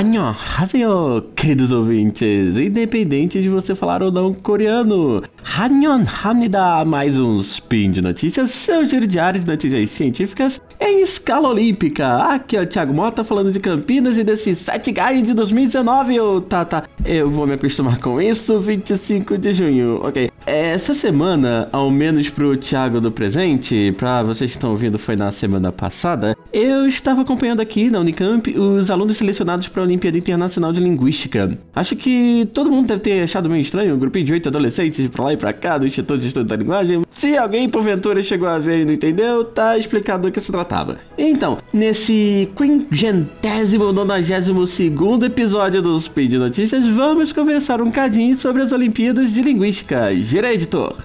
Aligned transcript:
Annyeonghaseyo, 0.00 1.20
queridos 1.36 1.70
ouvintes, 1.70 2.56
independente 2.56 3.42
de 3.42 3.50
você 3.50 3.74
falar 3.74 4.02
ou 4.02 4.10
não 4.10 4.32
coreano. 4.32 5.22
Annyeonghamnida, 5.58 6.86
mais 6.86 7.18
um 7.18 7.38
Spin 7.40 7.90
de 7.90 8.00
Notícias, 8.00 8.50
seu 8.50 8.82
giro 8.86 9.06
diário 9.06 9.38
de 9.38 9.46
notícias 9.46 9.90
científicas 9.90 10.58
em 10.80 11.02
escala 11.02 11.50
olímpica. 11.50 12.16
Aqui 12.32 12.56
é 12.56 12.62
o 12.62 12.66
Thiago 12.66 12.94
Mota 12.94 13.22
falando 13.22 13.52
de 13.52 13.60
Campinas 13.60 14.16
e 14.16 14.24
desse 14.24 14.54
7 14.54 14.90
Guy 14.90 15.20
de 15.20 15.34
2019. 15.34 16.16
Eu, 16.16 16.40
tá, 16.40 16.64
tá, 16.64 16.84
eu 17.04 17.28
vou 17.28 17.46
me 17.46 17.52
acostumar 17.52 17.98
com 17.98 18.18
isso, 18.22 18.58
25 18.58 19.36
de 19.36 19.52
junho, 19.52 20.00
ok. 20.02 20.29
Essa 20.46 20.94
semana, 20.94 21.68
ao 21.70 21.90
menos 21.90 22.28
pro 22.30 22.56
Thiago 22.56 23.00
do 23.00 23.12
presente, 23.12 23.94
pra 23.96 24.22
vocês 24.22 24.50
que 24.50 24.56
estão 24.56 24.70
ouvindo, 24.70 24.98
foi 24.98 25.14
na 25.14 25.30
semana 25.30 25.70
passada, 25.70 26.36
eu 26.52 26.86
estava 26.86 27.22
acompanhando 27.22 27.60
aqui 27.60 27.90
na 27.90 28.00
Unicamp 28.00 28.58
os 28.58 28.90
alunos 28.90 29.16
selecionados 29.16 29.68
para 29.68 29.82
a 29.82 29.84
Olimpíada 29.84 30.18
Internacional 30.18 30.72
de 30.72 30.80
Linguística. 30.80 31.56
Acho 31.74 31.94
que 31.94 32.48
todo 32.52 32.70
mundo 32.70 32.88
deve 32.88 33.00
ter 33.00 33.22
achado 33.22 33.48
meio 33.48 33.62
estranho 33.62 33.94
um 33.94 33.98
grupinho 33.98 34.24
de 34.24 34.32
oito 34.32 34.48
adolescentes 34.48 35.08
pra 35.08 35.24
lá 35.24 35.32
e 35.32 35.36
pra 35.36 35.52
cá 35.52 35.78
do 35.78 35.86
Instituto 35.86 36.20
de 36.20 36.28
Estudo 36.28 36.46
da 36.46 36.56
Linguagem. 36.56 37.02
Se 37.10 37.36
alguém 37.36 37.68
porventura 37.68 38.22
chegou 38.22 38.48
a 38.48 38.58
ver 38.58 38.80
e 38.80 38.84
não 38.84 38.94
entendeu, 38.94 39.44
tá 39.44 39.76
explicado 39.76 40.28
do 40.28 40.32
que 40.32 40.40
se 40.40 40.50
tratava. 40.50 40.96
Então, 41.16 41.58
nesse 41.72 42.48
quingentésimo 42.56 43.92
nonagésimo 43.92 44.66
segundo 44.66 45.26
episódio 45.26 45.82
do 45.82 45.98
Speed 46.00 46.32
Notícias, 46.34 46.86
vamos 46.88 47.30
conversar 47.30 47.82
um 47.82 47.90
cadinho 47.90 48.34
sobre 48.36 48.62
as 48.62 48.72
Olimpíadas 48.72 49.32
de 49.32 49.42
Linguística. 49.42 50.10
Gira, 50.30 50.54
editor! 50.54 50.96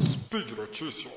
Speed 0.00 0.52
Notícias. 0.56 1.12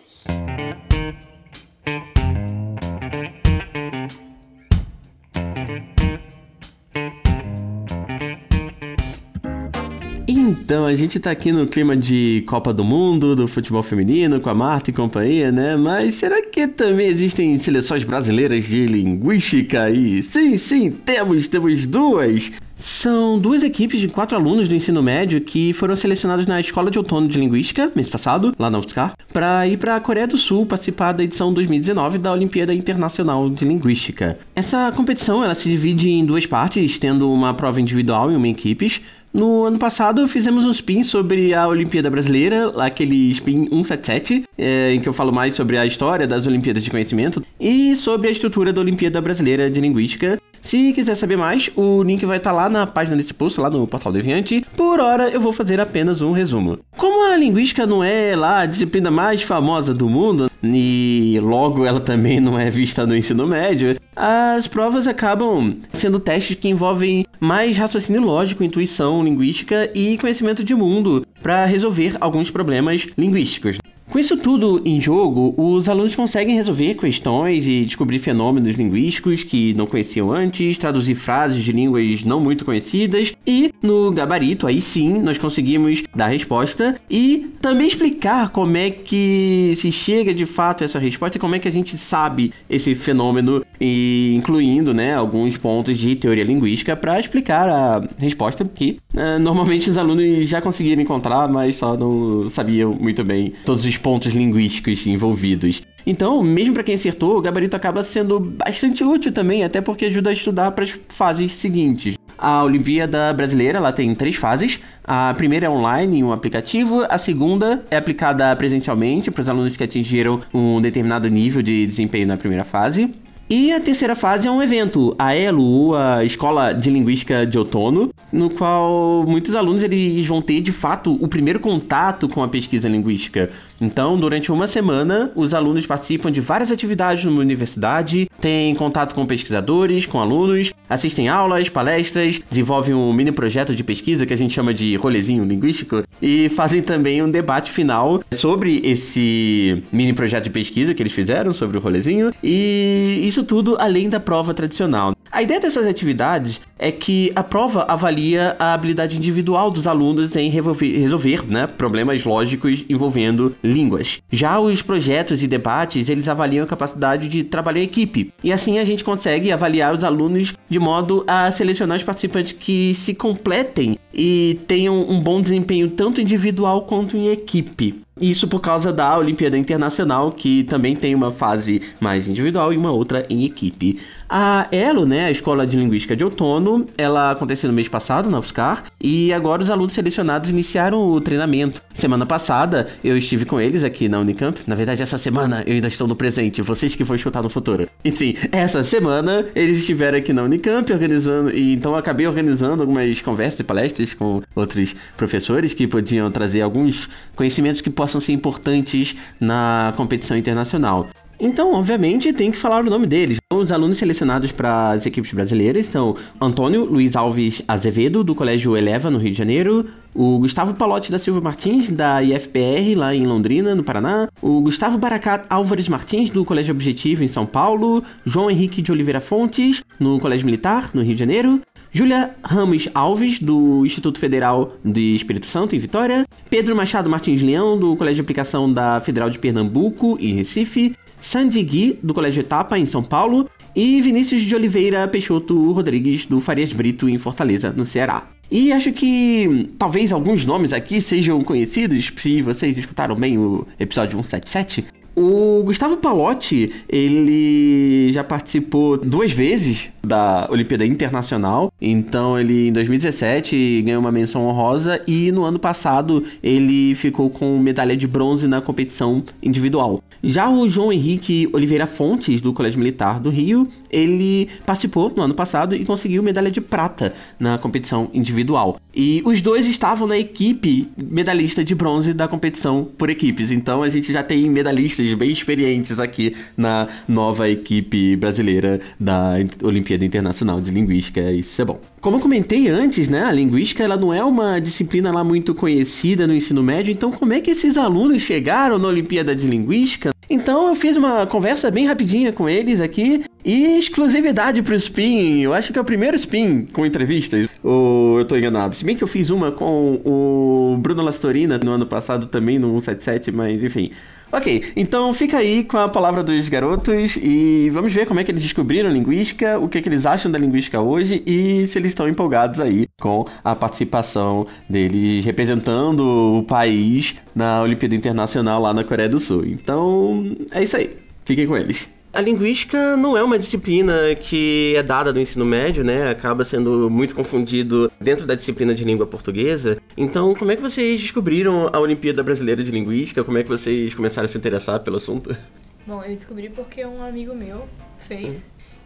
Então, 10.27 10.87
a 10.87 10.95
gente 10.95 11.19
tá 11.19 11.29
aqui 11.29 11.51
no 11.51 11.67
clima 11.67 11.95
de 11.95 12.43
Copa 12.47 12.73
do 12.73 12.83
Mundo, 12.83 13.35
do 13.35 13.47
futebol 13.47 13.83
feminino, 13.83 14.41
com 14.41 14.49
a 14.49 14.55
Marta 14.55 14.89
e 14.89 14.93
companhia, 14.93 15.51
né? 15.51 15.75
Mas 15.75 16.15
será 16.15 16.41
que 16.41 16.67
também 16.67 17.05
existem 17.05 17.59
seleções 17.59 18.03
brasileiras 18.03 18.63
de 18.63 18.87
linguística? 18.87 19.87
E 19.91 20.23
sim, 20.23 20.57
sim, 20.57 20.89
temos, 20.89 21.47
temos 21.47 21.85
duas. 21.85 22.51
São 22.81 23.37
duas 23.37 23.61
equipes 23.61 23.99
de 23.99 24.07
quatro 24.07 24.35
alunos 24.35 24.67
do 24.67 24.73
ensino 24.73 25.03
médio 25.03 25.39
que 25.39 25.71
foram 25.71 25.95
selecionados 25.95 26.47
na 26.47 26.59
Escola 26.59 26.89
de 26.89 26.97
Outono 26.97 27.27
de 27.27 27.39
Linguística, 27.39 27.91
mês 27.95 28.09
passado, 28.09 28.53
lá 28.57 28.71
na 28.71 28.79
UFSCar, 28.79 29.13
para 29.31 29.67
ir 29.67 29.77
para 29.77 29.95
a 29.95 29.99
Coreia 29.99 30.25
do 30.25 30.35
Sul 30.35 30.65
participar 30.65 31.11
da 31.11 31.23
edição 31.23 31.53
2019 31.53 32.17
da 32.17 32.33
Olimpíada 32.33 32.73
Internacional 32.73 33.47
de 33.51 33.65
Linguística. 33.65 34.39
Essa 34.55 34.91
competição 34.95 35.43
ela 35.43 35.53
se 35.53 35.69
divide 35.69 36.09
em 36.09 36.25
duas 36.25 36.47
partes, 36.47 36.97
tendo 36.97 37.31
uma 37.31 37.53
prova 37.53 37.79
individual 37.79 38.31
e 38.31 38.35
uma 38.35 38.47
em 38.47 38.51
equipes. 38.51 38.99
No 39.31 39.63
ano 39.63 39.77
passado 39.77 40.27
fizemos 40.27 40.65
um 40.65 40.71
spin 40.71 41.03
sobre 41.03 41.53
a 41.53 41.67
Olimpíada 41.67 42.09
Brasileira, 42.09 42.73
aquele 42.83 43.31
spin 43.31 43.67
177, 43.69 44.43
é, 44.57 44.93
em 44.93 44.99
que 44.99 45.07
eu 45.07 45.13
falo 45.13 45.31
mais 45.31 45.53
sobre 45.53 45.77
a 45.77 45.85
história 45.85 46.27
das 46.27 46.47
Olimpíadas 46.47 46.83
de 46.83 46.89
Conhecimento 46.89 47.43
e 47.59 47.95
sobre 47.95 48.27
a 48.27 48.31
estrutura 48.31 48.73
da 48.73 48.81
Olimpíada 48.81 49.21
Brasileira 49.21 49.69
de 49.69 49.79
Linguística. 49.79 50.41
Se 50.61 50.93
quiser 50.93 51.15
saber 51.15 51.37
mais, 51.37 51.69
o 51.75 52.03
link 52.03 52.25
vai 52.25 52.37
estar 52.37 52.51
lá 52.51 52.69
na 52.69 52.85
página 52.85 53.17
desse 53.17 53.33
post, 53.33 53.59
lá 53.59 53.69
no 53.69 53.87
portal 53.87 54.11
Deviante. 54.11 54.65
Por 54.75 54.99
hora, 54.99 55.29
eu 55.29 55.41
vou 55.41 55.51
fazer 55.51 55.79
apenas 55.79 56.21
um 56.21 56.31
resumo. 56.31 56.79
Como 56.95 57.31
a 57.31 57.35
linguística 57.35 57.85
não 57.85 58.03
é 58.03 58.35
lá 58.35 58.59
a 58.59 58.65
disciplina 58.65 59.09
mais 59.09 59.41
famosa 59.41 59.93
do 59.93 60.07
mundo, 60.07 60.49
e 60.63 61.39
logo 61.41 61.85
ela 61.85 61.99
também 61.99 62.39
não 62.39 62.59
é 62.59 62.69
vista 62.69 63.05
no 63.05 63.15
ensino 63.15 63.47
médio, 63.47 63.95
as 64.15 64.67
provas 64.67 65.07
acabam 65.07 65.77
sendo 65.93 66.19
testes 66.19 66.57
que 66.57 66.67
envolvem 66.67 67.25
mais 67.39 67.77
raciocínio 67.77 68.21
lógico, 68.21 68.63
intuição 68.63 69.23
linguística 69.23 69.89
e 69.95 70.17
conhecimento 70.17 70.63
de 70.63 70.75
mundo 70.75 71.25
para 71.41 71.65
resolver 71.65 72.15
alguns 72.21 72.51
problemas 72.51 73.07
linguísticos. 73.17 73.77
Com 74.11 74.19
isso 74.19 74.35
tudo 74.35 74.81
em 74.83 74.99
jogo, 74.99 75.55
os 75.57 75.87
alunos 75.87 76.13
conseguem 76.13 76.53
resolver 76.53 76.95
questões 76.95 77.65
e 77.65 77.85
descobrir 77.85 78.19
fenômenos 78.19 78.75
linguísticos 78.75 79.41
que 79.41 79.73
não 79.73 79.87
conheciam 79.87 80.29
antes, 80.29 80.77
traduzir 80.77 81.15
frases 81.15 81.63
de 81.63 81.71
línguas 81.71 82.21
não 82.25 82.41
muito 82.41 82.65
conhecidas 82.65 83.31
e, 83.47 83.73
no 83.81 84.11
gabarito, 84.11 84.67
aí 84.67 84.81
sim, 84.81 85.21
nós 85.21 85.37
conseguimos 85.37 86.03
dar 86.13 86.27
resposta 86.27 86.99
e 87.09 87.51
também 87.61 87.87
explicar 87.87 88.49
como 88.49 88.75
é 88.75 88.89
que 88.89 89.71
se 89.77 89.93
chega 89.93 90.33
de 90.33 90.45
fato 90.45 90.83
a 90.83 90.85
essa 90.85 90.99
resposta 90.99 91.37
e 91.37 91.39
como 91.39 91.55
é 91.55 91.59
que 91.59 91.69
a 91.69 91.71
gente 91.71 91.97
sabe 91.97 92.51
esse 92.69 92.93
fenômeno, 92.95 93.63
e 93.79 94.33
incluindo 94.35 94.93
né, 94.93 95.15
alguns 95.15 95.55
pontos 95.57 95.97
de 95.97 96.15
teoria 96.17 96.43
linguística 96.43 96.97
para 96.97 97.17
explicar 97.17 97.69
a 97.69 98.03
resposta 98.19 98.63
que 98.65 98.99
uh, 99.13 99.39
normalmente 99.39 99.89
os 99.89 99.97
alunos 99.97 100.49
já 100.49 100.61
conseguiram 100.61 101.01
encontrar, 101.01 101.47
mas 101.47 101.77
só 101.77 101.95
não 101.95 102.49
sabiam 102.49 102.93
muito 102.93 103.23
bem 103.23 103.53
todos 103.63 103.85
os 103.85 104.00
pontos 104.01 104.33
linguísticos 104.33 105.05
envolvidos. 105.07 105.81
Então, 106.05 106.41
mesmo 106.41 106.73
para 106.73 106.83
quem 106.83 106.95
acertou, 106.95 107.37
o 107.37 107.41
gabarito 107.41 107.75
acaba 107.75 108.03
sendo 108.03 108.39
bastante 108.39 109.03
útil 109.03 109.31
também, 109.31 109.63
até 109.63 109.79
porque 109.81 110.05
ajuda 110.05 110.31
a 110.31 110.33
estudar 110.33 110.71
para 110.71 110.83
as 110.83 110.99
fases 111.09 111.51
seguintes. 111.53 112.15
A 112.37 112.63
Olimpíada 112.63 113.31
Brasileira 113.33 113.77
ela 113.77 113.91
tem 113.91 114.15
três 114.15 114.35
fases. 114.35 114.79
A 115.03 115.31
primeira 115.37 115.67
é 115.67 115.69
online 115.69 116.17
em 116.17 116.23
um 116.23 116.31
aplicativo, 116.31 117.05
a 117.07 117.19
segunda 117.19 117.83
é 117.91 117.97
aplicada 117.97 118.55
presencialmente 118.55 119.29
para 119.29 119.41
os 119.41 119.49
alunos 119.49 119.77
que 119.77 119.83
atingiram 119.83 120.41
um 120.51 120.81
determinado 120.81 121.29
nível 121.29 121.61
de 121.61 121.85
desempenho 121.85 122.25
na 122.25 122.37
primeira 122.37 122.63
fase. 122.63 123.13
E 123.53 123.73
a 123.73 123.81
terceira 123.81 124.15
fase 124.15 124.47
é 124.47 124.51
um 124.51 124.63
evento, 124.63 125.13
a 125.19 125.35
ELU, 125.35 125.93
a 125.93 126.23
Escola 126.23 126.71
de 126.71 126.89
Linguística 126.89 127.45
de 127.45 127.57
Outono, 127.57 128.09
no 128.31 128.49
qual 128.49 129.25
muitos 129.27 129.55
alunos 129.55 129.83
eles 129.83 130.25
vão 130.25 130.41
ter 130.41 130.61
de 130.61 130.71
fato 130.71 131.17
o 131.21 131.27
primeiro 131.27 131.59
contato 131.59 132.29
com 132.29 132.41
a 132.41 132.47
pesquisa 132.47 132.87
linguística. 132.87 133.49
Então, 133.81 134.17
durante 134.17 134.53
uma 134.53 134.67
semana, 134.67 135.33
os 135.35 135.53
alunos 135.53 135.85
participam 135.85 136.31
de 136.31 136.39
várias 136.39 136.71
atividades 136.71 137.25
numa 137.25 137.41
universidade, 137.41 138.29
têm 138.39 138.73
contato 138.73 139.13
com 139.13 139.25
pesquisadores, 139.25 140.05
com 140.05 140.21
alunos, 140.21 140.71
assistem 140.89 141.27
aulas, 141.27 141.67
palestras, 141.67 142.39
desenvolvem 142.49 142.93
um 142.93 143.11
mini 143.11 143.33
projeto 143.33 143.75
de 143.75 143.83
pesquisa 143.83 144.25
que 144.25 144.33
a 144.33 144.37
gente 144.37 144.53
chama 144.53 144.73
de 144.73 144.95
rolezinho 144.95 145.43
linguístico 145.43 146.03
e 146.21 146.47
fazem 146.49 146.81
também 146.81 147.21
um 147.21 147.29
debate 147.29 147.69
final 147.69 148.23
sobre 148.31 148.79
esse 148.83 149.83
mini 149.91 150.13
projeto 150.13 150.45
de 150.45 150.51
pesquisa 150.51 150.93
que 150.93 151.03
eles 151.03 151.11
fizeram 151.11 151.53
sobre 151.53 151.77
o 151.77 151.81
rolezinho. 151.81 152.31
E 152.41 153.25
isso 153.25 153.40
isso 153.41 153.43
tudo 153.43 153.75
além 153.79 154.07
da 154.09 154.19
prova 154.19 154.53
tradicional. 154.53 155.15
A 155.31 155.41
ideia 155.41 155.59
dessas 155.59 155.87
atividades 155.87 156.61
é 156.81 156.91
que 156.91 157.31
a 157.35 157.43
prova 157.43 157.85
avalia 157.87 158.55
a 158.57 158.73
habilidade 158.73 159.15
individual 159.15 159.69
dos 159.69 159.85
alunos 159.85 160.35
em 160.35 160.49
resolver, 160.49 161.45
né, 161.47 161.67
problemas 161.67 162.25
lógicos 162.25 162.83
envolvendo 162.89 163.55
línguas. 163.63 164.19
Já 164.31 164.59
os 164.59 164.81
projetos 164.81 165.43
e 165.43 165.47
debates, 165.47 166.09
eles 166.09 166.27
avaliam 166.27 166.63
a 166.63 166.67
capacidade 166.67 167.27
de 167.27 167.43
trabalhar 167.43 167.81
em 167.81 167.83
equipe. 167.83 168.33
E 168.43 168.51
assim 168.51 168.79
a 168.79 168.83
gente 168.83 169.03
consegue 169.03 169.51
avaliar 169.51 169.95
os 169.95 170.03
alunos 170.03 170.55
de 170.67 170.79
modo 170.79 171.23
a 171.27 171.51
selecionar 171.51 171.97
os 171.97 172.03
participantes 172.03 172.53
que 172.53 172.95
se 172.95 173.13
completem 173.13 173.99
e 174.11 174.59
tenham 174.67 175.07
um 175.07 175.21
bom 175.21 175.39
desempenho 175.39 175.89
tanto 175.89 176.19
individual 176.19 176.81
quanto 176.81 177.15
em 177.15 177.27
equipe. 177.27 178.01
Isso 178.19 178.47
por 178.47 178.59
causa 178.59 178.93
da 178.93 179.17
Olimpíada 179.17 179.57
Internacional, 179.57 180.31
que 180.31 180.63
também 180.65 180.95
tem 180.95 181.15
uma 181.15 181.31
fase 181.31 181.81
mais 181.99 182.27
individual 182.27 182.71
e 182.71 182.77
uma 182.77 182.91
outra 182.91 183.25
em 183.29 183.45
equipe. 183.45 183.99
A 184.29 184.67
ELO, 184.71 185.05
né, 185.05 185.25
a 185.25 185.31
Escola 185.31 185.65
de 185.65 185.75
Linguística 185.75 186.15
de 186.15 186.23
Outono, 186.23 186.70
ela 186.97 187.31
aconteceu 187.31 187.69
no 187.69 187.75
mês 187.75 187.87
passado 187.87 188.29
na 188.29 188.39
UFSCar 188.39 188.85
e 188.99 189.33
agora 189.33 189.61
os 189.61 189.69
alunos 189.69 189.93
selecionados 189.93 190.49
iniciaram 190.49 190.99
o 190.99 191.19
treinamento. 191.21 191.81
Semana 191.93 192.25
passada 192.25 192.87
eu 193.03 193.17
estive 193.17 193.45
com 193.45 193.59
eles 193.59 193.83
aqui 193.83 194.07
na 194.07 194.19
Unicamp. 194.19 194.59
Na 194.67 194.75
verdade, 194.75 195.01
essa 195.01 195.17
semana 195.17 195.63
eu 195.65 195.73
ainda 195.73 195.87
estou 195.87 196.07
no 196.07 196.15
presente, 196.15 196.61
vocês 196.61 196.95
que 196.95 197.03
vão 197.03 197.15
escutar 197.15 197.41
no 197.41 197.49
futuro. 197.49 197.87
Enfim, 198.03 198.35
essa 198.51 198.83
semana 198.83 199.45
eles 199.55 199.77
estiveram 199.77 200.17
aqui 200.17 200.33
na 200.33 200.43
Unicamp 200.43 200.91
organizando, 200.91 201.51
e 201.51 201.73
então 201.73 201.93
eu 201.93 201.97
acabei 201.97 202.27
organizando 202.27 202.83
algumas 202.83 203.21
conversas 203.21 203.59
e 203.59 203.63
palestras 203.63 204.13
com 204.13 204.41
outros 204.55 204.95
professores 205.17 205.73
que 205.73 205.87
podiam 205.87 206.31
trazer 206.31 206.61
alguns 206.61 207.09
conhecimentos 207.35 207.81
que 207.81 207.89
possam 207.89 208.19
ser 208.21 208.33
importantes 208.33 209.15
na 209.39 209.93
competição 209.95 210.37
internacional. 210.37 211.07
Então, 211.43 211.73
obviamente, 211.73 212.31
tem 212.31 212.51
que 212.51 212.57
falar 212.57 212.85
o 212.85 212.89
nome 212.89 213.07
deles. 213.07 213.39
Os 213.51 213.71
alunos 213.71 213.97
selecionados 213.97 214.51
para 214.51 214.91
as 214.91 215.07
equipes 215.07 215.33
brasileiras 215.33 215.87
são 215.87 216.15
Antônio 216.39 216.85
Luiz 216.85 217.15
Alves 217.15 217.63
Azevedo, 217.67 218.23
do 218.23 218.35
Colégio 218.35 218.77
Eleva, 218.77 219.09
no 219.09 219.17
Rio 219.17 219.31
de 219.31 219.37
Janeiro, 219.39 219.87
o 220.13 220.37
Gustavo 220.37 220.75
Palotti 220.75 221.11
da 221.11 221.17
Silva 221.17 221.41
Martins, 221.41 221.89
da 221.89 222.21
IFPR, 222.21 222.95
lá 222.95 223.15
em 223.15 223.25
Londrina, 223.25 223.73
no 223.73 223.83
Paraná, 223.83 224.29
o 224.39 224.61
Gustavo 224.61 224.99
Baracat 224.99 225.45
Álvares 225.49 225.89
Martins, 225.89 226.29
do 226.29 226.45
Colégio 226.45 226.75
Objetivo, 226.75 227.23
em 227.23 227.27
São 227.27 227.47
Paulo, 227.47 228.03
João 228.23 228.51
Henrique 228.51 228.79
de 228.79 228.91
Oliveira 228.91 229.19
Fontes, 229.19 229.83
no 229.99 230.19
Colégio 230.19 230.45
Militar, 230.45 230.91
no 230.93 231.01
Rio 231.01 231.15
de 231.15 231.19
Janeiro, 231.19 231.59
Júlia 231.93 232.35
Ramos 232.41 232.87
Alves, 232.93 233.39
do 233.39 233.85
Instituto 233.85 234.17
Federal 234.17 234.77
de 234.83 235.13
Espírito 235.13 235.45
Santo, 235.45 235.75
em 235.75 235.79
Vitória, 235.79 236.25
Pedro 236.49 236.73
Machado 236.73 237.09
Martins 237.09 237.41
Leão, 237.41 237.77
do 237.77 237.97
Colégio 237.97 238.15
de 238.15 238.21
Aplicação 238.21 238.71
da 238.71 239.01
Federal 239.01 239.29
de 239.29 239.37
Pernambuco, 239.37 240.17
em 240.19 240.33
Recife, 240.33 240.95
Sandy 241.19 241.61
Gui, 241.63 241.99
do 242.01 242.13
Colégio 242.13 242.39
Etapa, 242.39 242.79
em 242.79 242.85
São 242.85 243.03
Paulo, 243.03 243.49
e 243.75 244.01
Vinícius 244.01 244.41
de 244.41 244.55
Oliveira 244.55 245.05
Peixoto 245.07 245.71
Rodrigues, 245.73 246.25
do 246.25 246.39
Farias 246.39 246.71
Brito, 246.71 247.09
em 247.09 247.17
Fortaleza, 247.17 247.73
no 247.75 247.85
Ceará. 247.85 248.29
E 248.49 248.71
acho 248.71 248.93
que 248.93 249.69
talvez 249.77 250.13
alguns 250.13 250.45
nomes 250.45 250.71
aqui 250.71 251.01
sejam 251.01 251.41
conhecidos, 251.43 252.11
se 252.15 252.41
vocês 252.41 252.77
escutaram 252.77 253.15
bem 253.15 253.37
o 253.37 253.67
episódio 253.77 254.11
177. 254.11 254.85
O 255.15 255.61
Gustavo 255.63 255.97
Palotti, 255.97 256.71
ele 256.87 258.11
já 258.13 258.23
participou 258.23 258.97
duas 258.97 259.31
vezes 259.31 259.89
da 260.03 260.47
Olimpíada 260.49 260.85
Internacional. 260.85 261.71
Então, 261.81 262.39
ele 262.39 262.69
em 262.69 262.73
2017 262.73 263.83
ganhou 263.83 263.99
uma 263.99 264.11
menção 264.11 264.47
honrosa 264.47 265.01
e 265.07 265.31
no 265.31 265.43
ano 265.43 265.59
passado 265.59 266.23
ele 266.41 266.95
ficou 266.95 267.29
com 267.29 267.57
medalha 267.59 267.95
de 267.95 268.07
bronze 268.07 268.47
na 268.47 268.61
competição 268.61 269.23
individual. 269.41 270.01
Já 270.23 270.49
o 270.49 270.69
João 270.69 270.93
Henrique 270.93 271.49
Oliveira 271.51 271.87
Fontes, 271.87 272.41
do 272.41 272.53
Colégio 272.53 272.77
Militar 272.77 273.19
do 273.19 273.29
Rio, 273.29 273.67
ele 273.91 274.47
participou 274.65 275.11
no 275.15 275.23
ano 275.23 275.33
passado 275.33 275.75
e 275.75 275.83
conseguiu 275.83 276.21
medalha 276.21 276.51
de 276.51 276.61
prata 276.61 277.13
na 277.39 277.57
competição 277.57 278.09
individual. 278.13 278.79
E 278.93 279.21
os 279.25 279.41
dois 279.41 279.67
estavam 279.67 280.07
na 280.07 280.17
equipe 280.17 280.87
medalhista 280.95 281.63
de 281.63 281.73
bronze 281.73 282.13
da 282.13 282.27
competição 282.27 282.87
por 282.97 283.09
equipes. 283.09 283.49
Então 283.51 283.81
a 283.81 283.89
gente 283.89 284.13
já 284.13 284.21
tem 284.21 284.47
medalhistas 284.49 285.11
bem 285.13 285.31
experientes 285.31 285.99
aqui 285.99 286.35
na 286.55 286.87
nova 287.07 287.49
equipe 287.49 288.15
brasileira 288.15 288.79
da 288.99 289.33
Olimpíada 289.63 289.90
Internacional 289.95 290.61
de 290.61 290.71
Linguística. 290.71 291.31
Isso 291.31 291.61
é 291.61 291.65
bom. 291.65 291.79
Como 291.99 292.17
eu 292.17 292.21
comentei 292.21 292.67
antes, 292.69 293.09
né, 293.09 293.23
a 293.23 293.31
linguística 293.31 293.83
ela 293.83 293.97
não 293.97 294.13
é 294.13 294.23
uma 294.23 294.59
disciplina 294.59 295.11
lá 295.11 295.23
muito 295.23 295.53
conhecida 295.53 296.25
no 296.27 296.33
ensino 296.33 296.63
médio, 296.63 296.91
então 296.91 297.11
como 297.11 297.33
é 297.33 297.41
que 297.41 297.51
esses 297.51 297.77
alunos 297.77 298.21
chegaram 298.21 298.77
na 298.77 298.87
Olimpíada 298.87 299.35
de 299.35 299.47
Linguística? 299.47 300.11
Então 300.29 300.69
eu 300.69 300.75
fiz 300.75 300.95
uma 300.95 301.27
conversa 301.27 301.69
bem 301.69 301.85
rapidinha 301.85 302.31
com 302.31 302.47
eles 302.47 302.79
aqui 302.79 303.23
e 303.43 303.77
exclusividade 303.77 304.61
pro 304.61 304.75
Spin. 304.75 305.41
Eu 305.41 305.53
acho 305.53 305.71
que 305.71 305.79
é 305.79 305.81
o 305.81 305.85
primeiro 305.85 306.15
Spin 306.15 306.65
com 306.71 306.85
entrevistas. 306.85 307.47
Ou 307.63 308.19
eu 308.19 308.25
tô 308.25 308.35
enganado? 308.35 308.75
Se 308.75 308.83
bem 308.83 308.95
que 308.95 309.03
eu 309.03 309.07
fiz 309.07 309.29
uma 309.29 309.51
com 309.51 310.01
o 310.05 310.77
Bruno 310.79 311.01
Lastorina 311.01 311.59
no 311.63 311.71
ano 311.71 311.85
passado 311.85 312.27
também 312.27 312.57
no 312.57 312.69
177, 312.81 313.31
mas 313.31 313.63
enfim. 313.63 313.91
Ok, 314.33 314.71
então 314.77 315.13
fica 315.13 315.37
aí 315.37 315.61
com 315.61 315.77
a 315.77 315.89
palavra 315.89 316.23
dos 316.23 316.47
garotos 316.47 317.17
e 317.17 317.69
vamos 317.69 317.91
ver 317.91 318.05
como 318.05 318.21
é 318.21 318.23
que 318.23 318.31
eles 318.31 318.41
descobriram 318.41 318.89
a 318.89 318.93
linguística, 318.93 319.59
o 319.59 319.67
que, 319.67 319.77
é 319.79 319.81
que 319.81 319.89
eles 319.89 320.05
acham 320.05 320.31
da 320.31 320.39
linguística 320.39 320.79
hoje 320.79 321.21
e 321.25 321.67
se 321.67 321.77
eles 321.77 321.89
estão 321.89 322.07
empolgados 322.07 322.61
aí 322.61 322.87
com 323.01 323.25
a 323.43 323.53
participação 323.53 324.47
deles 324.69 325.25
representando 325.25 325.99
o 326.39 326.43
país 326.43 327.17
na 327.35 327.61
Olimpíada 327.61 327.93
Internacional 327.93 328.61
lá 328.61 328.73
na 328.73 328.85
Coreia 328.85 329.09
do 329.09 329.19
Sul. 329.19 329.45
Então 329.45 330.33
é 330.51 330.63
isso 330.63 330.77
aí, 330.77 330.95
fiquem 331.25 331.45
com 331.45 331.57
eles. 331.57 331.89
A 332.13 332.19
linguística 332.19 332.97
não 332.97 333.15
é 333.15 333.23
uma 333.23 333.39
disciplina 333.39 334.13
que 334.15 334.73
é 334.75 334.83
dada 334.83 335.13
no 335.13 335.19
ensino 335.21 335.45
médio, 335.45 335.81
né? 335.81 336.09
Acaba 336.09 336.43
sendo 336.43 336.89
muito 336.89 337.15
confundido 337.15 337.89
dentro 338.01 338.25
da 338.25 338.35
disciplina 338.35 338.75
de 338.75 338.83
língua 338.83 339.07
portuguesa. 339.07 339.77
Então, 339.95 340.35
como 340.35 340.51
é 340.51 340.57
que 340.57 340.61
vocês 340.61 340.99
descobriram 340.99 341.69
a 341.71 341.79
Olimpíada 341.79 342.21
Brasileira 342.21 342.61
de 342.61 342.69
Linguística? 342.69 343.23
Como 343.23 343.37
é 343.37 343.43
que 343.43 343.49
vocês 343.49 343.93
começaram 343.93 344.25
a 344.25 344.27
se 344.27 344.37
interessar 344.37 344.81
pelo 344.81 344.97
assunto? 344.97 345.33
Bom, 345.87 346.03
eu 346.03 346.13
descobri 346.13 346.49
porque 346.49 346.85
um 346.85 347.01
amigo 347.01 347.33
meu 347.33 347.65
fez, 348.07 348.35
hum. 348.35 348.39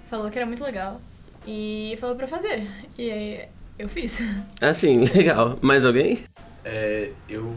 falou 0.07 0.29
que 0.29 0.37
era 0.37 0.45
muito 0.45 0.63
legal 0.63 1.01
e 1.47 1.97
falou 1.99 2.15
para 2.15 2.27
fazer. 2.27 2.67
E 2.95 3.11
aí 3.11 3.41
eu 3.79 3.89
fiz. 3.89 4.19
Ah, 4.61 4.73
sim, 4.73 5.03
legal. 5.15 5.57
Mais 5.63 5.83
alguém? 5.83 6.19
É, 6.63 7.09
eu 7.27 7.55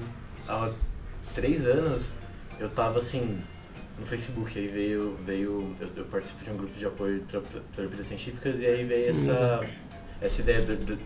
há 0.49 0.71
três 1.35 1.67
anos 1.67 2.15
eu 2.59 2.69
tava 2.71 2.99
assim 2.99 3.39
no 3.99 4.07
Facebook, 4.07 4.59
aí 4.59 4.69
veio, 4.69 5.17
veio 5.25 5.75
eu, 5.81 5.89
eu 5.97 6.05
participo 6.05 6.45
de 6.45 6.51
um 6.51 6.57
grupo 6.57 6.73
de 6.73 6.87
apoio 6.87 7.23
para 7.29 7.41
Olimpíadas 7.79 8.07
Científicas 8.07 8.61
e 8.61 8.67
aí 8.67 8.85
veio 8.85 9.11
essa, 9.11 9.67
essa 10.21 10.41
ideia 10.41 10.63
do, 10.63 10.77
do, 10.77 10.99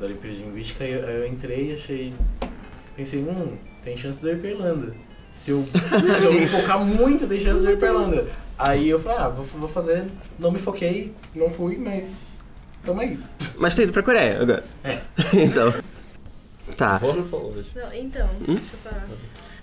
da 0.00 0.06
Olimpíada 0.06 0.36
de 0.36 0.42
Linguística 0.42 0.84
eu, 0.84 1.00
eu 1.00 1.26
entrei 1.26 1.70
e 1.70 1.74
achei, 1.74 2.12
pensei, 2.96 3.20
hum, 3.20 3.56
tem 3.84 3.96
chance 3.96 4.20
de 4.20 4.28
eu 4.28 4.34
ir 4.34 4.40
pra 4.40 4.50
Irlanda. 4.50 4.94
Se 5.32 5.50
eu, 5.50 5.64
se 6.18 6.24
eu 6.24 6.32
me 6.32 6.46
focar 6.46 6.84
muito, 6.84 7.26
tem 7.26 7.40
chance 7.40 7.60
de 7.60 7.66
eu 7.66 7.72
ir 7.72 7.78
pra 7.78 7.88
Irlanda. 7.88 8.26
Aí 8.58 8.88
eu 8.88 8.98
falei, 8.98 9.18
ah, 9.18 9.28
vou, 9.28 9.44
vou 9.44 9.68
fazer, 9.68 10.06
não 10.38 10.50
me 10.50 10.58
foquei, 10.58 11.14
não 11.34 11.50
fui, 11.50 11.76
mas 11.76 12.42
tamo 12.84 13.00
aí. 13.00 13.18
Mas 13.56 13.76
tá 13.76 13.82
indo 13.82 13.92
pra 13.92 14.02
Coreia 14.02 14.40
agora. 14.40 14.64
É. 14.82 14.98
então. 15.44 15.72
Tá. 16.76 17.00
Não, 17.00 17.94
então, 17.94 18.28
hum? 18.40 18.54
deixa 18.54 18.72
eu 18.72 18.78
parar. 18.90 19.06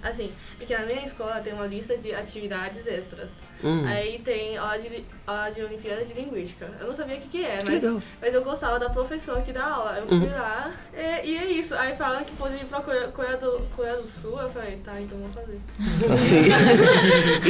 Assim, 0.06 0.30
é 0.62 0.66
que 0.66 0.78
na 0.78 0.86
minha 0.86 1.04
escola 1.04 1.42
tem 1.42 1.52
uma 1.52 1.66
lista 1.66 1.98
de 1.98 2.14
atividades 2.14 2.86
extras. 2.86 3.32
Hum. 3.64 3.84
Aí 3.88 4.22
tem 4.24 4.56
a 4.56 4.78
de, 4.78 5.04
a 5.26 5.50
de 5.50 5.64
Olimpíada 5.64 6.06
de 6.06 6.14
Linguística. 6.14 6.70
Eu 6.80 6.88
não 6.88 6.94
sabia 6.94 7.16
o 7.16 7.20
que, 7.20 7.28
que 7.28 7.44
é, 7.44 7.64
mas, 7.68 7.84
mas 8.22 8.34
eu 8.34 8.44
gostava 8.44 8.80
da 8.80 8.88
professora 8.88 9.42
que 9.42 9.52
dá 9.52 9.66
aula. 9.66 9.98
Eu 9.98 10.08
fui 10.08 10.18
uhum. 10.18 10.32
lá 10.32 10.72
e, 10.94 11.32
e, 11.32 11.38
é 11.38 11.46
isso. 11.46 11.74
Aí 11.74 11.96
falam 11.96 12.24
que 12.24 12.36
pode 12.36 12.54
ir 12.54 12.66
pra 12.66 12.82
Coreia, 12.82 13.08
Coreia, 13.08 13.38
do, 13.38 13.64
Coreia 13.76 13.98
do 13.98 14.08
Sul. 14.08 14.40
Eu 14.40 14.50
falei, 14.50 14.78
tá, 14.84 14.94
então 15.02 15.18
vamos 15.18 15.34
fazer. 15.34 15.60
Sim. 16.24 16.46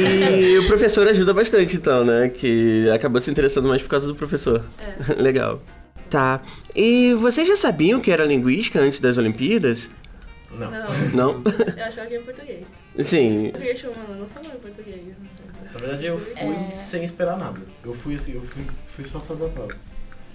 e 0.00 0.58
o 0.58 0.66
professor 0.66 1.06
ajuda 1.08 1.34
bastante, 1.34 1.76
então, 1.76 2.06
né? 2.06 2.30
Que 2.30 2.88
acabou 2.88 3.20
se 3.20 3.30
interessando 3.30 3.68
mais 3.68 3.82
por 3.82 3.90
causa 3.90 4.06
do 4.06 4.14
professor. 4.14 4.64
É. 4.78 5.12
Legal. 5.20 5.60
Tá. 6.08 6.40
E 6.74 7.12
vocês 7.14 7.46
já 7.46 7.56
sabiam 7.56 8.00
que 8.00 8.10
era 8.10 8.24
linguística 8.24 8.80
antes 8.80 8.98
das 8.98 9.18
Olimpíadas? 9.18 9.90
Não. 10.58 10.70
Não? 11.14 11.42
Eu 11.76 11.84
achava 11.84 12.06
que 12.06 12.14
era 12.14 12.24
português. 12.24 12.66
Sim. 13.00 13.46
Eu 13.46 13.54
fiquei 13.54 13.76
chamando, 13.76 14.18
não 14.18 14.28
sabia 14.28 14.50
português. 14.52 15.14
Na 15.72 15.78
verdade, 15.78 16.06
eu 16.06 16.18
fui 16.18 16.54
é... 16.54 16.70
sem 16.70 17.04
esperar 17.04 17.38
nada. 17.38 17.60
Eu 17.84 17.94
fui 17.94 18.14
assim, 18.14 18.34
eu 18.34 18.42
fui, 18.42 18.64
fui 18.88 19.04
só 19.04 19.20
fazer 19.20 19.46
a 19.46 19.48
prova. 19.48 19.74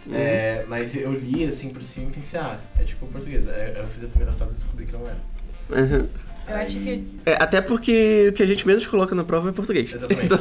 Uhum. 0.05 0.15
É, 0.15 0.65
mas 0.67 0.95
eu 0.95 1.13
li 1.13 1.45
assim 1.45 1.69
por 1.69 1.83
cima 1.83 2.09
e 2.09 2.13
pensei, 2.13 2.39
ah, 2.39 2.59
é 2.79 2.83
tipo 2.83 3.05
português. 3.07 3.45
Eu 3.47 3.87
fiz 3.87 4.03
a 4.03 4.07
primeira 4.07 4.31
frase 4.33 4.53
e 4.53 4.55
descobri 4.55 4.85
que 4.85 4.93
não 4.93 5.01
era. 5.01 5.17
Uhum. 5.69 6.07
Eu 6.47 6.55
acho 6.55 6.79
que. 6.79 7.07
É, 7.25 7.33
até 7.33 7.61
porque 7.61 8.29
o 8.29 8.33
que 8.33 8.43
a 8.43 8.45
gente 8.45 8.65
menos 8.65 8.85
coloca 8.85 9.13
na 9.15 9.23
prova 9.23 9.49
é 9.49 9.51
português. 9.51 9.93
Exatamente. 9.93 10.25
Então... 10.25 10.39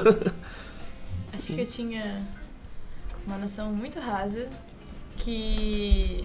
Acho 1.33 1.55
que 1.55 1.61
eu 1.61 1.67
tinha 1.67 2.23
uma 3.27 3.39
noção 3.39 3.73
muito 3.73 3.99
rasa 3.99 4.47
que 5.17 6.25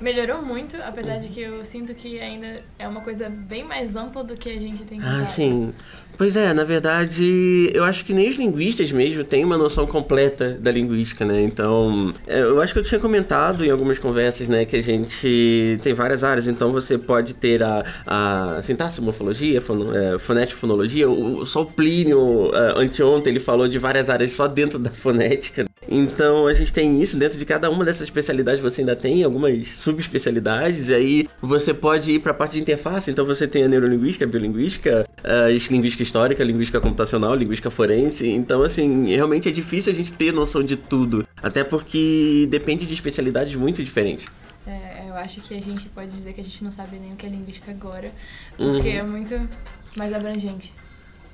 melhorou 0.00 0.42
muito, 0.42 0.76
apesar 0.84 1.18
de 1.18 1.28
que 1.28 1.40
eu 1.40 1.64
sinto 1.64 1.94
que 1.94 2.20
ainda 2.20 2.62
é 2.78 2.86
uma 2.86 3.00
coisa 3.00 3.28
bem 3.28 3.64
mais 3.64 3.96
ampla 3.96 4.22
do 4.22 4.36
que 4.36 4.48
a 4.48 4.60
gente 4.60 4.84
tem 4.84 5.00
Ah, 5.02 5.24
sim. 5.26 5.72
Pois 6.16 6.34
é, 6.34 6.52
na 6.52 6.64
verdade, 6.64 7.70
eu 7.72 7.84
acho 7.84 8.04
que 8.04 8.12
nem 8.12 8.28
os 8.28 8.34
linguistas 8.34 8.90
mesmo 8.90 9.22
têm 9.22 9.44
uma 9.44 9.56
noção 9.56 9.86
completa 9.86 10.58
da 10.60 10.70
linguística, 10.70 11.24
né? 11.24 11.40
Então, 11.42 12.12
é, 12.26 12.40
eu 12.40 12.60
acho 12.60 12.72
que 12.72 12.80
eu 12.80 12.82
tinha 12.82 13.00
comentado 13.00 13.64
em 13.64 13.70
algumas 13.70 14.00
conversas, 14.00 14.48
né, 14.48 14.64
que 14.64 14.74
a 14.74 14.82
gente 14.82 15.78
tem 15.80 15.94
várias 15.94 16.24
áreas, 16.24 16.48
então 16.48 16.72
você 16.72 16.98
pode 16.98 17.34
ter 17.34 17.62
a, 17.62 17.84
a 18.04 18.60
sintaxe, 18.62 19.00
morfologia, 19.00 19.60
fon, 19.60 19.92
é, 19.94 20.18
fonética, 20.18 20.58
fonologia, 20.58 21.08
o, 21.08 21.46
só 21.46 21.62
o 21.62 21.66
Plínio, 21.66 22.50
é, 22.52 22.82
anteontem, 22.82 23.32
ele 23.32 23.40
falou 23.40 23.68
de 23.68 23.78
várias 23.78 24.10
áreas 24.10 24.32
só 24.32 24.48
dentro 24.48 24.78
da 24.78 24.90
fonética. 24.90 25.66
Então, 25.88 26.46
a 26.46 26.52
gente 26.52 26.72
tem 26.72 27.00
isso 27.00 27.16
dentro 27.16 27.38
de 27.38 27.44
cada 27.44 27.70
uma 27.70 27.84
dessas 27.84 28.02
especialidades, 28.02 28.60
você 28.60 28.80
ainda 28.80 28.96
tem 28.96 29.22
algumas 29.22 29.66
subespecialidades, 29.88 30.88
e 30.88 30.94
aí 30.94 31.28
você 31.40 31.72
pode 31.72 32.12
ir 32.12 32.18
para 32.20 32.32
a 32.32 32.34
parte 32.34 32.52
de 32.52 32.60
interface, 32.60 33.10
então 33.10 33.24
você 33.24 33.46
tem 33.48 33.64
a 33.64 33.68
neurolinguística, 33.68 34.24
a 34.24 34.28
biolinguística, 34.28 35.08
as 35.24 35.62
linguísticas 35.64 36.06
histórica, 36.06 36.44
linguística 36.44 36.80
computacional, 36.80 37.34
linguística 37.34 37.70
forense. 37.70 38.28
Então, 38.28 38.62
assim, 38.62 39.14
realmente 39.14 39.48
é 39.48 39.52
difícil 39.52 39.92
a 39.92 39.96
gente 39.96 40.12
ter 40.12 40.32
noção 40.32 40.62
de 40.62 40.76
tudo. 40.76 41.26
Até 41.42 41.64
porque 41.64 42.46
depende 42.50 42.86
de 42.86 42.94
especialidades 42.94 43.54
muito 43.54 43.82
diferentes. 43.82 44.26
É, 44.66 45.08
eu 45.08 45.14
acho 45.14 45.40
que 45.40 45.54
a 45.54 45.60
gente 45.60 45.88
pode 45.88 46.10
dizer 46.10 46.34
que 46.34 46.40
a 46.40 46.44
gente 46.44 46.62
não 46.62 46.70
sabe 46.70 46.98
nem 46.98 47.12
o 47.12 47.16
que 47.16 47.24
é 47.24 47.28
linguística 47.28 47.70
agora, 47.70 48.10
porque 48.56 48.88
uhum. 48.88 48.96
é 48.96 49.02
muito 49.02 49.48
mais 49.96 50.12
abrangente. 50.12 50.72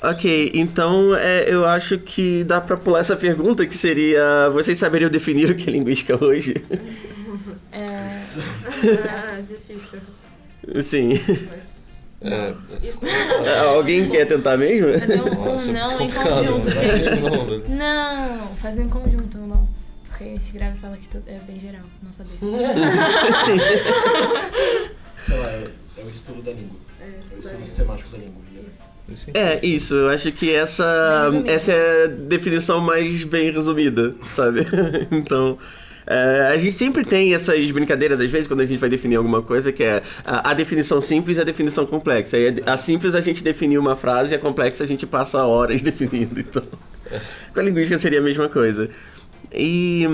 Ok, 0.02 0.50
então 0.54 1.14
é, 1.16 1.44
eu 1.48 1.64
acho 1.64 1.98
que 1.98 2.44
dá 2.44 2.60
pra 2.60 2.76
pular 2.76 3.00
essa 3.00 3.16
pergunta 3.16 3.66
que 3.66 3.76
seria: 3.76 4.50
vocês 4.50 4.78
saberiam 4.78 5.10
definir 5.10 5.50
o 5.50 5.54
que 5.54 5.68
é 5.68 5.72
linguística 5.72 6.22
hoje? 6.22 6.54
É. 9.04 9.08
ah, 9.08 9.40
difícil. 9.40 10.00
Sim. 10.82 11.12
É. 12.20 12.54
é. 13.44 13.58
Alguém 13.60 14.08
quer 14.08 14.26
tentar 14.26 14.56
mesmo? 14.56 14.98
Fazer 14.98 15.20
um, 15.20 15.26
um 15.26 15.72
não 15.72 16.00
em 16.00 16.10
conjunto, 16.10 16.70
gente. 16.74 17.70
Não, 17.70 18.48
fazer 18.56 18.82
em 18.82 18.88
conjunto 18.88 19.38
um 19.38 19.46
não. 19.46 19.68
Porque 20.04 20.24
esse 20.24 20.52
grave 20.52 20.78
fala 20.78 20.96
que 20.96 21.08
é 21.26 21.38
bem 21.40 21.58
geral, 21.58 21.82
não 22.02 22.12
saber. 22.12 22.38
Sim. 22.40 23.58
Sei 25.20 25.38
lá, 25.38 25.50
é, 25.50 25.64
é 25.98 26.04
o 26.04 26.08
estudo 26.08 26.42
da 26.42 26.52
língua. 26.52 26.78
É, 27.00 27.04
é 27.04 27.16
o 27.16 27.20
estudo 27.20 27.64
sistemático 27.64 28.10
da 28.10 28.18
língua. 28.18 28.44
É, 29.34 29.64
isso, 29.64 29.94
eu 29.94 30.08
acho 30.08 30.32
que 30.32 30.54
essa, 30.54 31.30
essa 31.46 31.72
é 31.72 32.04
a 32.04 32.06
definição 32.06 32.80
mais 32.80 33.22
bem 33.22 33.50
resumida, 33.50 34.14
sabe? 34.34 34.60
então, 35.12 35.58
é, 36.06 36.50
a 36.52 36.58
gente 36.58 36.72
sempre 36.72 37.04
tem 37.04 37.34
essas 37.34 37.70
brincadeiras, 37.70 38.20
às 38.20 38.30
vezes, 38.30 38.46
quando 38.46 38.60
a 38.60 38.64
gente 38.64 38.78
vai 38.78 38.88
definir 38.88 39.16
alguma 39.16 39.42
coisa, 39.42 39.72
que 39.72 39.82
é 39.82 40.02
a, 40.24 40.50
a 40.50 40.54
definição 40.54 41.00
simples 41.00 41.36
e 41.36 41.40
a 41.40 41.44
definição 41.44 41.86
complexa. 41.86 42.36
E 42.36 42.62
a, 42.66 42.74
a, 42.74 42.76
simples 42.76 43.14
a 43.14 43.20
gente 43.20 43.42
define 43.42 43.78
uma 43.78 43.96
frase 43.96 44.32
e 44.32 44.34
a 44.34 44.38
complexa 44.38 44.84
a 44.84 44.86
gente 44.86 45.06
passa 45.06 45.44
horas 45.44 45.80
definindo. 45.82 46.40
Então, 46.40 46.62
com 47.52 47.60
a 47.60 47.62
linguística 47.62 47.98
seria 47.98 48.18
a 48.18 48.22
mesma 48.22 48.48
coisa. 48.48 48.90
E, 49.52 50.04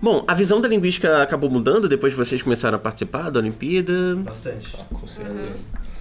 bom, 0.00 0.24
a 0.28 0.34
visão 0.34 0.60
da 0.60 0.68
linguística 0.68 1.22
acabou 1.22 1.50
mudando 1.50 1.88
depois 1.88 2.12
que 2.12 2.18
vocês 2.18 2.40
começaram 2.40 2.76
a 2.76 2.80
participar 2.80 3.30
da 3.30 3.40
Olimpíada. 3.40 4.14
Bastante. 4.16 4.76
Ah, 4.78 4.84
com 4.94 5.08
certeza. 5.08 5.56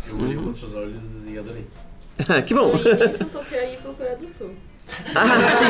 Eu 0.08 0.18
olhei 0.18 0.36
com 0.36 0.46
outros 0.46 0.76
olhos 0.76 1.28
e 1.28 1.38
adorei. 1.38 1.66
que 2.46 2.54
bom. 2.54 2.74
Eu 2.78 3.28
só 3.28 3.40
queria 3.40 3.74
ir 3.74 3.78
pro 3.78 3.94
Coreia 3.94 4.18
do 4.18 4.28
Sul. 4.28 4.52
Ah, 5.16 5.50
sim. 5.50 5.66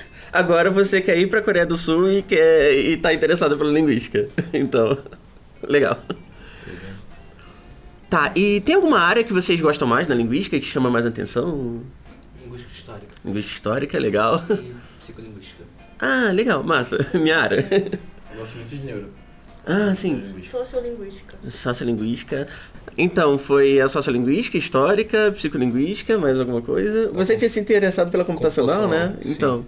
Agora 0.34 0.68
você 0.68 1.00
quer 1.00 1.16
ir 1.16 1.28
pra 1.28 1.40
Coreia 1.40 1.64
do 1.64 1.76
Sul 1.76 2.10
e, 2.10 2.20
quer, 2.20 2.76
e 2.76 2.96
tá 2.96 3.14
interessado 3.14 3.56
pela 3.56 3.70
linguística. 3.70 4.28
Então, 4.52 4.98
legal. 5.62 5.96
Tá, 8.10 8.32
e 8.34 8.60
tem 8.60 8.74
alguma 8.74 8.98
área 8.98 9.22
que 9.22 9.32
vocês 9.32 9.60
gostam 9.60 9.86
mais 9.86 10.08
na 10.08 10.14
linguística 10.14 10.58
que 10.58 10.66
chama 10.66 10.90
mais 10.90 11.06
atenção? 11.06 11.82
Linguística 12.42 12.72
histórica 12.72 13.14
Linguística 13.24 13.54
histórica, 13.54 13.98
legal. 13.98 14.44
e 14.50 14.74
psicolinguística. 14.98 15.62
Ah, 16.00 16.32
legal, 16.32 16.62
massa. 16.64 16.98
Minha 17.14 17.38
área. 17.38 17.66
Eu 18.32 18.38
gosto 18.38 18.56
muito 18.56 18.68
de 18.68 18.84
neuro. 18.84 19.08
Ah, 19.64 19.94
sim. 19.94 20.16
Linguística. 20.16 20.58
Sociolinguística. 20.58 21.38
Sociolinguística. 21.48 22.46
Então, 22.98 23.38
foi 23.38 23.80
a 23.80 23.88
sociolinguística, 23.88 24.58
histórica, 24.58 25.30
psicolinguística, 25.32 26.18
mais 26.18 26.38
alguma 26.38 26.60
coisa? 26.60 27.08
Você 27.12 27.36
tinha 27.36 27.48
se 27.48 27.60
interessado 27.60 28.10
pela 28.10 28.24
computacional, 28.24 28.88
né? 28.88 29.16
Sim. 29.22 29.30
Então, 29.30 29.64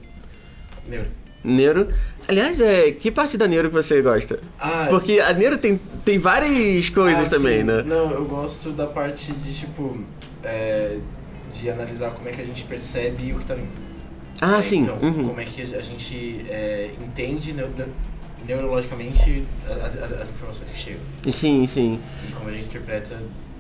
Neuro. 0.88 1.07
neuro. 1.45 1.88
Aliás, 2.28 2.61
é, 2.61 2.90
que 2.93 3.11
parte 3.11 3.37
da 3.38 3.47
neuro 3.47 3.69
que 3.69 3.75
você 3.75 4.00
gosta? 4.02 4.40
Ah, 4.59 4.87
Porque 4.90 5.21
a 5.21 5.33
neuro 5.33 5.59
tem, 5.59 5.81
tem 6.05 6.19
várias 6.19 6.88
coisas 6.90 7.28
ah, 7.33 7.37
também, 7.37 7.59
sim. 7.59 7.64
né? 7.64 7.83
Não, 7.83 8.11
eu 8.11 8.25
gosto 8.25 8.71
da 8.73 8.87
parte 8.87 9.33
de, 9.33 9.55
tipo, 9.55 9.99
é, 10.43 10.99
de 11.55 11.71
analisar 11.71 12.11
como 12.11 12.28
é 12.28 12.33
que 12.33 12.40
a 12.40 12.45
gente 12.45 12.64
percebe 12.64 13.33
o 13.33 13.38
que 13.38 13.45
tá 13.45 13.55
vindo. 13.55 13.69
Ah, 14.40 14.59
É, 14.59 14.62
sim. 14.62 14.83
Então, 14.83 14.99
uhum. 15.00 15.28
como 15.28 15.40
é 15.40 15.45
que 15.45 15.62
a 15.62 15.81
gente 15.83 16.45
é, 16.49 16.90
entende 17.00 17.52
neu- 17.52 17.71
neu- 17.76 17.88
neurologicamente 18.47 19.45
as, 19.69 19.97
as- 19.97 20.12
as 20.21 20.28
informações 20.31 20.69
que 20.69 20.78
chegam. 20.78 21.00
Sim, 21.33 21.66
sim. 21.66 22.00
E 22.28 22.33
como 22.33 22.49
a 22.49 22.52
gente 22.52 22.66
interpreta 22.66 23.16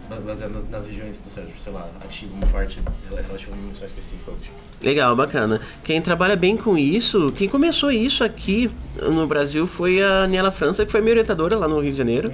baseado 0.08 0.52
nas, 0.52 0.68
nas 0.68 0.86
regiões 0.86 1.18
do 1.20 1.28
cérebro, 1.28 1.54
sei 1.58 1.72
lá, 1.72 1.88
ativa 2.04 2.34
uma 2.34 2.46
parte 2.46 2.80
relativa 3.08 3.34
a 3.34 3.54
uma 3.54 3.64
emoção 3.64 3.86
específica. 3.86 4.32
tipo. 4.42 4.54
Legal, 4.82 5.16
bacana. 5.16 5.60
Quem 5.82 6.00
trabalha 6.00 6.36
bem 6.36 6.56
com 6.56 6.76
isso, 6.76 7.32
quem 7.32 7.48
começou 7.48 7.90
isso 7.90 8.22
aqui 8.22 8.70
no 9.00 9.26
Brasil 9.26 9.66
foi 9.66 10.02
a 10.02 10.26
Niela 10.26 10.50
França, 10.50 10.84
que 10.84 10.92
foi 10.92 11.00
minha 11.00 11.12
orientadora 11.12 11.56
lá 11.56 11.66
no 11.66 11.80
Rio 11.80 11.92
de 11.92 11.98
Janeiro. 11.98 12.30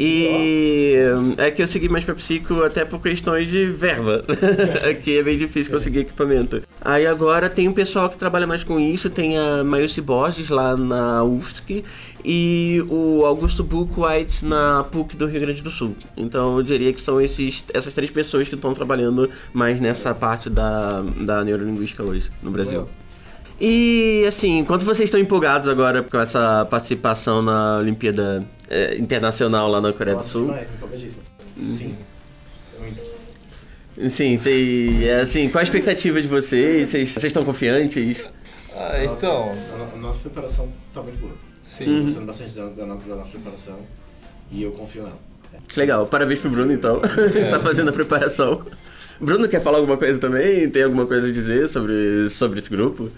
E 0.00 0.94
é 1.36 1.50
que 1.50 1.60
eu 1.60 1.66
segui 1.66 1.88
mais 1.88 2.04
pra 2.04 2.14
psico 2.14 2.62
até 2.62 2.84
por 2.84 3.00
questões 3.02 3.50
de 3.50 3.66
verba. 3.66 4.24
Aqui 4.88 5.18
é 5.18 5.22
bem 5.24 5.36
difícil 5.36 5.72
conseguir 5.72 6.00
equipamento. 6.00 6.62
Aí 6.80 7.04
agora 7.04 7.50
tem 7.50 7.66
um 7.66 7.72
pessoal 7.72 8.08
que 8.08 8.16
trabalha 8.16 8.46
mais 8.46 8.62
com 8.62 8.78
isso, 8.78 9.10
tem 9.10 9.36
a 9.36 9.64
Maílce 9.64 10.00
Borges 10.00 10.50
lá 10.50 10.76
na 10.76 11.24
UFSC 11.24 11.82
e 12.24 12.84
o 12.88 13.24
Augusto 13.24 13.64
Buchweitz 13.64 14.42
na 14.42 14.84
PUC 14.84 15.16
do 15.16 15.26
Rio 15.26 15.40
Grande 15.40 15.62
do 15.62 15.70
Sul. 15.70 15.96
Então 16.16 16.58
eu 16.58 16.62
diria 16.62 16.92
que 16.92 17.00
são 17.00 17.20
esses, 17.20 17.64
essas 17.74 17.92
três 17.92 18.10
pessoas 18.10 18.48
que 18.48 18.54
estão 18.54 18.72
trabalhando 18.72 19.28
mais 19.52 19.80
nessa 19.80 20.14
parte 20.14 20.48
da, 20.48 21.02
da 21.20 21.42
neurolinguística 21.42 22.04
hoje 22.04 22.30
no 22.40 22.52
Brasil. 22.52 22.86
E 23.60 24.24
assim, 24.26 24.64
quanto 24.64 24.84
vocês 24.84 25.08
estão 25.08 25.20
empolgados 25.20 25.68
agora 25.68 26.02
com 26.02 26.18
essa 26.20 26.64
participação 26.66 27.42
na 27.42 27.78
Olimpíada 27.78 28.44
eh, 28.70 28.96
Internacional 28.98 29.68
lá 29.68 29.80
na 29.80 29.92
Coreia 29.92 30.14
do 30.16 30.20
Gosto 30.20 30.30
Sul? 30.30 30.42
demais, 30.46 30.72
empolgadíssimo. 30.72 31.22
Sim. 31.60 31.96
Muito. 32.78 34.10
Sim, 34.10 34.38
sei, 34.38 35.08
é, 35.08 35.20
assim, 35.22 35.48
qual 35.48 35.58
a 35.58 35.64
expectativa 35.64 36.22
de 36.22 36.28
vocês? 36.28 36.88
Vocês 36.90 37.24
estão 37.24 37.44
confiantes? 37.44 38.24
Ah, 38.72 39.04
então, 39.04 39.50
A, 39.74 39.76
no- 39.76 39.92
a 39.92 39.96
nossa 39.98 40.20
preparação 40.20 40.68
tá 40.94 41.02
muito 41.02 41.18
boa. 41.18 41.32
sim. 41.64 41.84
Uhum. 41.88 42.00
Gostando 42.02 42.26
bastante 42.26 42.54
da, 42.54 42.66
da, 42.68 42.84
da 42.94 43.16
nossa 43.16 43.30
preparação 43.30 43.80
e 44.52 44.62
eu 44.62 44.70
confio 44.70 45.02
nela. 45.02 45.18
Que 45.66 45.80
legal, 45.80 46.06
parabéns 46.06 46.38
pro 46.38 46.48
Bruno 46.50 46.72
então, 46.72 47.00
tá 47.50 47.58
fazendo 47.58 47.88
a 47.88 47.92
preparação. 47.92 48.64
Bruno 49.20 49.48
quer 49.48 49.60
falar 49.60 49.78
alguma 49.78 49.96
coisa 49.96 50.20
também? 50.20 50.70
Tem 50.70 50.84
alguma 50.84 51.04
coisa 51.06 51.26
a 51.26 51.32
dizer 51.32 51.68
sobre, 51.68 52.30
sobre 52.30 52.60
esse 52.60 52.70
grupo? 52.70 53.10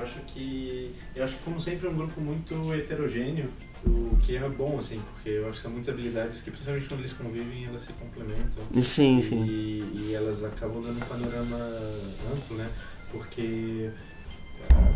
Eu 0.00 0.06
acho 0.06 0.20
que 0.26 0.90
eu 1.14 1.24
acho 1.24 1.36
que 1.36 1.44
como 1.44 1.60
sempre 1.60 1.86
é 1.86 1.90
um 1.90 1.94
grupo 1.94 2.20
muito 2.20 2.54
heterogêneo, 2.72 3.50
o 3.84 4.16
que 4.16 4.34
é 4.36 4.48
bom 4.48 4.78
assim, 4.78 4.98
porque 5.12 5.28
eu 5.30 5.44
acho 5.46 5.56
que 5.56 5.62
são 5.62 5.70
muitas 5.70 5.90
habilidades 5.92 6.40
que 6.40 6.50
principalmente 6.50 6.88
quando 6.88 7.00
eles 7.00 7.12
convivem 7.12 7.66
elas 7.66 7.82
se 7.82 7.92
complementam. 7.92 8.62
Sim, 8.82 9.18
e, 9.18 9.22
sim. 9.22 9.90
e 9.94 10.14
elas 10.14 10.42
acabam 10.42 10.80
dando 10.82 10.96
um 10.96 11.00
panorama 11.06 11.56
amplo, 12.34 12.56
né? 12.56 12.68
Porque 13.12 13.90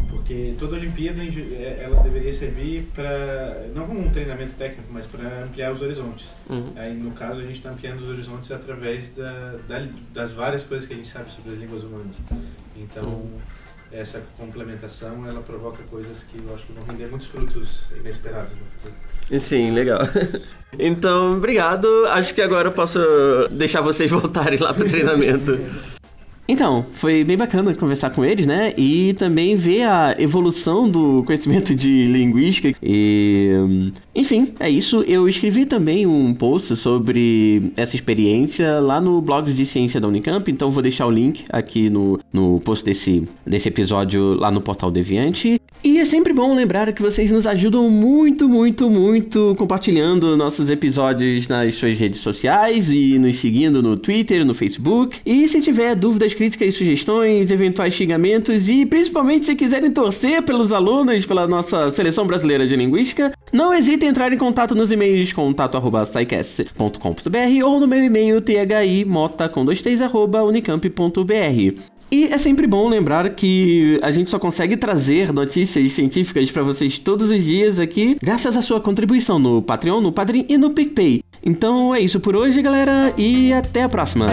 porque 0.08 0.54
toda 0.58 0.76
Olimpíada 0.76 1.22
eh, 1.24 1.80
ela 1.82 2.02
deveria 2.02 2.32
servir 2.32 2.88
para 2.94 3.66
não 3.74 3.86
como 3.86 4.00
um 4.00 4.10
treinamento 4.10 4.52
técnico, 4.52 4.88
mas 4.92 5.06
para 5.06 5.44
ampliar 5.44 5.72
os 5.72 5.80
horizontes. 5.82 6.28
Uhum. 6.48 6.72
Aí 6.76 6.94
no 6.94 7.10
caso 7.12 7.40
a 7.40 7.42
gente 7.42 7.56
está 7.56 7.70
ampliando 7.70 8.00
os 8.00 8.08
horizontes 8.08 8.50
através 8.52 9.08
da, 9.14 9.56
da- 9.68 9.86
das 10.12 10.32
várias 10.32 10.62
coisas 10.62 10.86
que 10.86 10.92
a 10.94 10.96
gente 10.96 11.08
sabe 11.08 11.30
sobre 11.32 11.52
as 11.52 11.58
línguas 11.58 11.82
humanas. 11.82 12.16
Então 12.76 13.26
essa 13.94 14.20
complementação 14.36 15.26
ela 15.26 15.40
provoca 15.40 15.82
coisas 15.84 16.24
que 16.24 16.38
eu 16.38 16.54
acho 16.54 16.64
que 16.66 16.72
vão 16.72 16.84
render 16.84 17.06
muitos 17.06 17.28
frutos 17.28 17.92
inesperados 17.96 18.50
no 18.50 18.64
futuro. 18.66 19.40
Sim, 19.40 19.70
legal. 19.70 20.00
Então, 20.76 21.36
obrigado. 21.36 21.86
Acho 22.06 22.34
que 22.34 22.42
agora 22.42 22.66
eu 22.66 22.72
posso 22.72 22.98
deixar 23.48 23.80
vocês 23.80 24.10
voltarem 24.10 24.58
lá 24.58 24.74
pro 24.74 24.88
treinamento. 24.88 25.56
Então, 26.46 26.84
foi 26.92 27.24
bem 27.24 27.36
bacana 27.36 27.74
conversar 27.74 28.10
com 28.10 28.24
eles, 28.24 28.46
né? 28.46 28.74
E 28.76 29.14
também 29.14 29.56
ver 29.56 29.84
a 29.84 30.14
evolução 30.18 30.88
do 30.88 31.22
conhecimento 31.24 31.74
de 31.74 32.06
linguística. 32.06 32.76
E. 32.82 33.50
Enfim, 34.14 34.52
é 34.60 34.68
isso. 34.68 35.02
Eu 35.06 35.28
escrevi 35.28 35.64
também 35.64 36.06
um 36.06 36.34
post 36.34 36.76
sobre 36.76 37.72
essa 37.76 37.96
experiência 37.96 38.78
lá 38.80 39.00
no 39.00 39.20
Blogs 39.22 39.54
de 39.54 39.64
Ciência 39.64 40.00
da 40.00 40.06
Unicamp. 40.06 40.50
Então, 40.50 40.70
vou 40.70 40.82
deixar 40.82 41.06
o 41.06 41.10
link 41.10 41.44
aqui 41.50 41.88
no, 41.88 42.20
no 42.32 42.60
post 42.60 42.84
desse, 42.84 43.24
desse 43.46 43.68
episódio 43.68 44.34
lá 44.34 44.50
no 44.50 44.60
Portal 44.60 44.90
Deviante. 44.90 45.60
E 45.82 45.93
é 46.04 46.06
sempre 46.06 46.32
bom 46.34 46.54
lembrar 46.54 46.92
que 46.92 47.00
vocês 47.00 47.30
nos 47.30 47.46
ajudam 47.46 47.88
muito, 47.88 48.46
muito, 48.46 48.90
muito 48.90 49.54
compartilhando 49.56 50.36
nossos 50.36 50.68
episódios 50.68 51.48
nas 51.48 51.76
suas 51.76 51.98
redes 51.98 52.20
sociais 52.20 52.90
e 52.90 53.18
nos 53.18 53.36
seguindo 53.36 53.82
no 53.82 53.96
Twitter, 53.96 54.44
no 54.44 54.52
Facebook. 54.52 55.18
E 55.24 55.48
se 55.48 55.62
tiver 55.62 55.94
dúvidas, 55.94 56.34
críticas, 56.34 56.74
sugestões, 56.74 57.50
eventuais 57.50 57.94
xingamentos 57.94 58.68
e 58.68 58.84
principalmente 58.84 59.46
se 59.46 59.54
quiserem 59.54 59.90
torcer 59.90 60.42
pelos 60.42 60.74
alunos, 60.74 61.24
pela 61.24 61.48
nossa 61.48 61.88
seleção 61.88 62.26
brasileira 62.26 62.66
de 62.66 62.76
linguística, 62.76 63.32
não 63.50 63.72
hesitem 63.72 64.08
em 64.08 64.10
entrar 64.10 64.30
em 64.30 64.36
contato 64.36 64.74
nos 64.74 64.92
e-mails 64.92 65.32
contato@saicast.com.br 65.32 67.64
ou 67.64 67.80
no 67.80 67.88
meu 67.88 68.04
e-mail 68.04 68.42
thimota 68.42 69.48
com 69.48 69.64
dois 69.64 69.80
t's, 69.80 70.02
arroba 70.02 70.44
unicamp.br. 70.44 71.93
E 72.10 72.26
é 72.26 72.38
sempre 72.38 72.66
bom 72.66 72.88
lembrar 72.88 73.28
que 73.30 73.98
a 74.02 74.10
gente 74.10 74.30
só 74.30 74.38
consegue 74.38 74.76
trazer 74.76 75.32
notícias 75.32 75.92
científicas 75.92 76.50
para 76.50 76.62
vocês 76.62 76.98
todos 76.98 77.30
os 77.30 77.44
dias 77.44 77.80
aqui, 77.80 78.16
graças 78.22 78.56
à 78.56 78.62
sua 78.62 78.80
contribuição 78.80 79.38
no 79.38 79.62
Patreon, 79.62 80.00
no 80.00 80.12
Padrim 80.12 80.44
e 80.48 80.56
no 80.56 80.70
PicPay. 80.70 81.22
Então 81.44 81.94
é 81.94 82.00
isso 82.00 82.20
por 82.20 82.36
hoje, 82.36 82.62
galera, 82.62 83.12
e 83.18 83.52
até 83.52 83.82
a 83.82 83.88
próxima! 83.88 84.26